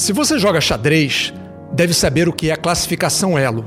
Se 0.00 0.14
você 0.14 0.38
joga 0.38 0.62
xadrez, 0.62 1.30
deve 1.74 1.92
saber 1.92 2.26
o 2.26 2.32
que 2.32 2.48
é 2.48 2.54
a 2.54 2.56
classificação 2.56 3.38
elo, 3.38 3.66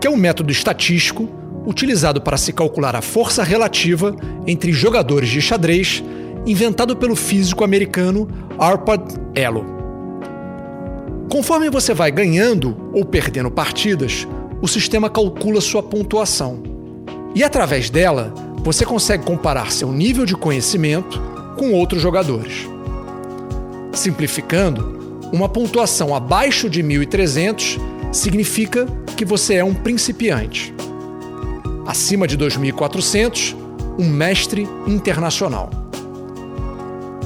que 0.00 0.08
é 0.08 0.10
um 0.10 0.16
método 0.16 0.50
estatístico 0.50 1.28
utilizado 1.64 2.20
para 2.20 2.36
se 2.36 2.52
calcular 2.52 2.96
a 2.96 3.00
força 3.00 3.44
relativa 3.44 4.16
entre 4.48 4.72
jogadores 4.72 5.28
de 5.28 5.40
xadrez, 5.40 6.02
inventado 6.44 6.96
pelo 6.96 7.14
físico 7.14 7.62
americano 7.62 8.28
Arpad 8.58 9.14
Elo. 9.32 9.64
Conforme 11.30 11.70
você 11.70 11.94
vai 11.94 12.10
ganhando 12.10 12.76
ou 12.92 13.04
perdendo 13.04 13.48
partidas, 13.48 14.26
o 14.60 14.66
sistema 14.66 15.08
calcula 15.08 15.60
sua 15.60 15.84
pontuação. 15.84 16.64
E 17.32 17.44
através 17.44 17.88
dela, 17.88 18.34
você 18.64 18.84
consegue 18.84 19.22
comparar 19.24 19.70
seu 19.70 19.92
nível 19.92 20.26
de 20.26 20.34
conhecimento 20.34 21.22
com 21.56 21.70
outros 21.74 22.02
jogadores. 22.02 22.68
Simplificando, 23.92 24.98
uma 25.32 25.48
pontuação 25.48 26.14
abaixo 26.14 26.70
de 26.70 26.80
1300 26.82 27.78
significa 28.12 28.86
que 29.16 29.24
você 29.24 29.54
é 29.54 29.64
um 29.64 29.72
principiante. 29.74 30.74
Acima 31.86 32.26
de 32.26 32.36
2400, 32.36 33.56
um 33.98 34.08
mestre 34.08 34.68
internacional. 34.86 35.70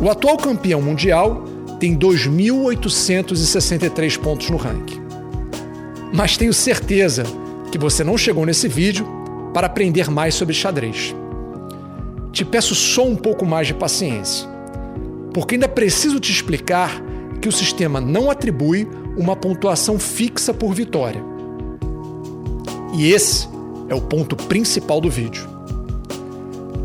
O 0.01 0.09
atual 0.10 0.37
campeão 0.37 0.83
mundial 0.83 1.45
tem 1.79 1.96
2.863 1.96 4.19
pontos 4.19 4.51
no 4.51 4.57
ranking. 4.57 5.01
Mas 6.12 6.37
tenho 6.37 6.52
certeza 6.52 7.23
que 7.71 7.79
você 7.79 8.02
não 8.05 8.19
chegou 8.19 8.45
nesse 8.45 8.69
vídeo 8.69 9.07
para 9.55 9.69
aprender 9.69 10.10
mais 10.10 10.34
sobre 10.34 10.55
xadrez. 10.55 11.15
Te 12.32 12.45
peço 12.45 12.74
só 12.74 13.07
um 13.07 13.15
pouco 13.15 13.46
mais 13.46 13.69
de 13.69 13.74
paciência, 13.74 14.48
porque 15.32 15.55
ainda 15.55 15.69
preciso 15.69 16.19
te 16.19 16.32
explicar 16.32 17.01
que 17.43 17.48
o 17.48 17.52
sistema 17.52 18.01
não 18.01 18.30
atribui 18.30 18.88
uma 19.16 19.35
pontuação 19.35 19.98
fixa 19.98 20.54
por 20.54 20.73
vitória. 20.73 21.23
E 22.95 23.10
esse 23.10 23.49
é 23.88 23.95
o 23.95 24.01
ponto 24.01 24.37
principal 24.37 25.01
do 25.01 25.10
vídeo. 25.10 25.46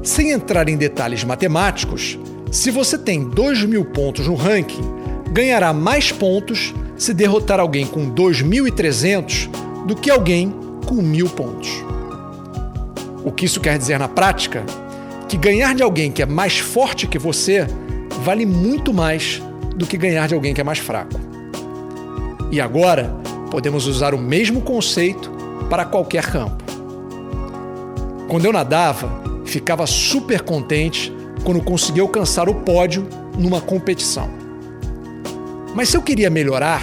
Sem 0.01 0.31
entrar 0.31 0.67
em 0.67 0.75
detalhes 0.75 1.23
matemáticos, 1.23 2.17
se 2.51 2.71
você 2.71 2.97
tem 2.97 3.23
2 3.23 3.65
mil 3.65 3.85
pontos 3.85 4.25
no 4.27 4.33
ranking, 4.33 4.81
ganhará 5.31 5.71
mais 5.73 6.11
pontos 6.11 6.73
se 6.97 7.13
derrotar 7.13 7.59
alguém 7.59 7.85
com 7.85 8.09
2.300 8.09 9.49
do 9.85 9.95
que 9.95 10.09
alguém 10.09 10.53
com 10.87 10.95
mil 10.95 11.29
pontos. 11.29 11.69
O 13.23 13.31
que 13.31 13.45
isso 13.45 13.61
quer 13.61 13.77
dizer 13.77 13.99
na 13.99 14.07
prática? 14.07 14.65
Que 15.29 15.37
ganhar 15.37 15.75
de 15.75 15.83
alguém 15.83 16.11
que 16.11 16.23
é 16.23 16.25
mais 16.25 16.57
forte 16.57 17.05
que 17.05 17.19
você 17.19 17.67
vale 18.23 18.45
muito 18.45 18.91
mais 18.91 19.41
do 19.77 19.85
que 19.85 19.95
ganhar 19.95 20.27
de 20.27 20.33
alguém 20.33 20.53
que 20.53 20.59
é 20.59 20.63
mais 20.63 20.79
fraco. 20.79 21.13
E 22.51 22.59
agora, 22.59 23.15
podemos 23.51 23.85
usar 23.87 24.13
o 24.13 24.17
mesmo 24.17 24.61
conceito 24.61 25.31
para 25.69 25.85
qualquer 25.85 26.25
campo. 26.29 26.63
Quando 28.27 28.45
eu 28.45 28.51
nadava, 28.51 29.09
ficava 29.45 29.85
super 29.85 30.41
contente 30.41 31.13
quando 31.43 31.61
conseguia 31.61 32.01
alcançar 32.01 32.49
o 32.49 32.55
pódio 32.55 33.07
numa 33.37 33.61
competição. 33.61 34.29
Mas 35.75 35.89
se 35.89 35.95
eu 35.95 36.01
queria 36.01 36.29
melhorar, 36.29 36.81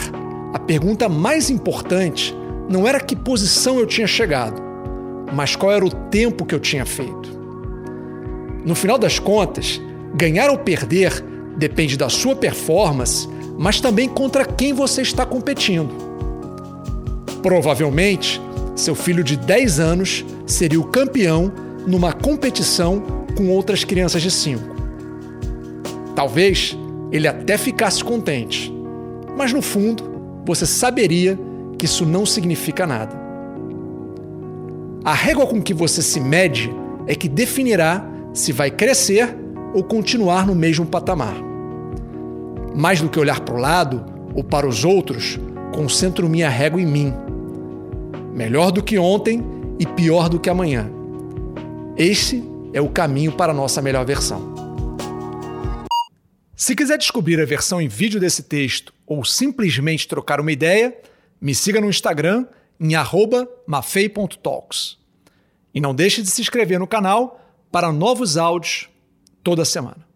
a 0.53 0.59
pergunta 0.59 1.09
mais 1.09 1.50
importante 1.50 2.34
não 2.69 2.87
era 2.87 3.00
que 3.00 3.17
posição 3.17 3.78
eu 3.78 3.87
tinha 3.87 4.06
chegado, 4.06 4.62
mas 5.33 5.56
qual 5.56 5.72
era 5.72 5.84
o 5.84 5.91
tempo 5.91 6.47
que 6.47 6.55
eu 6.55 6.61
tinha 6.61 6.87
feito. 6.87 7.34
No 8.65 8.75
final 8.75 8.97
das 8.97 9.19
contas, 9.19 9.81
ganhar 10.15 10.48
ou 10.48 10.56
perder 10.56 11.22
Depende 11.56 11.97
da 11.97 12.08
sua 12.08 12.34
performance, 12.34 13.28
mas 13.58 13.80
também 13.80 14.08
contra 14.08 14.44
quem 14.44 14.72
você 14.72 15.02
está 15.02 15.24
competindo. 15.24 15.91
Provavelmente, 17.42 18.41
seu 18.75 18.94
filho 18.94 19.22
de 19.22 19.37
10 19.37 19.78
anos 19.78 20.25
seria 20.47 20.81
o 20.81 20.84
campeão 20.84 21.53
numa 21.87 22.12
competição 22.12 23.03
com 23.37 23.48
outras 23.48 23.84
crianças 23.84 24.22
de 24.22 24.31
5. 24.31 24.62
Talvez 26.14 26.76
ele 27.12 27.28
até 27.28 27.56
ficasse 27.59 28.03
contente, 28.03 28.72
mas 29.37 29.53
no 29.53 29.62
fundo 29.62 30.43
você 30.44 30.66
saberia 30.66 31.38
que 31.78 31.84
isso 31.84 32.04
não 32.04 32.25
significa 32.25 32.87
nada. 32.87 33.25
A 35.04 35.12
régua 35.12 35.47
com 35.47 35.60
que 35.60 35.75
você 35.75 36.00
se 36.00 36.19
mede 36.19 36.72
é 37.06 37.14
que 37.14 37.28
definirá 37.28 38.09
se 38.32 38.53
vai 38.53 38.70
crescer 38.70 39.37
ou 39.75 39.83
continuar 39.83 40.47
no 40.47 40.55
mesmo 40.55 40.87
patamar. 40.87 41.35
Mais 42.75 43.01
do 43.01 43.09
que 43.09 43.19
olhar 43.19 43.41
para 43.41 43.55
o 43.55 43.59
lado 43.59 44.07
ou 44.35 44.45
para 44.45 44.67
os 44.67 44.85
outros, 44.85 45.39
concentro 45.75 46.29
minha 46.29 46.49
régua 46.49 46.81
em 46.81 46.87
mim. 46.87 47.12
Melhor 48.33 48.71
do 48.71 48.83
que 48.83 48.97
ontem 48.97 49.45
e 49.79 49.85
pior 49.85 50.29
do 50.29 50.39
que 50.39 50.49
amanhã. 50.49 50.89
Este 51.97 52.43
é 52.73 52.81
o 52.81 52.89
caminho 52.89 53.33
para 53.33 53.53
a 53.53 53.55
nossa 53.55 53.83
melhor 53.83 54.05
versão. 54.07 54.55
Se 56.56 56.75
quiser 56.75 56.97
descobrir 56.97 57.41
a 57.41 57.45
versão 57.45 57.81
em 57.81 57.89
vídeo 57.89 58.21
desse 58.21 58.45
texto 58.45 58.95
ou 59.05 59.25
simplesmente 59.25 60.06
trocar 60.06 60.41
uma 60.41 60.53
ideia, 60.53 60.97
me 61.41 61.55
siga 61.55 61.81
no 61.81 61.89
Instagram 61.89 62.47
em 62.81 62.95
mafei.talks. 63.67 64.99
E 65.75 65.81
não 65.81 65.95
deixe 65.95 66.23
de 66.23 66.31
se 66.31 66.41
inscrever 66.41 66.79
no 66.79 66.87
canal 66.87 67.41
para 67.71 67.93
novos 67.93 68.37
áudios 68.37 68.89
toda 69.44 69.65
semana. 69.65 70.13